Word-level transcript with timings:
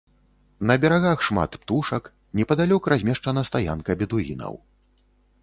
На 0.69 0.77
берагах 0.85 1.19
шмат 1.27 1.57
птушак, 1.65 2.09
непадалёк 2.41 2.83
размешчана 2.95 3.45
стаянка 3.53 3.99
бедуінаў. 4.03 4.53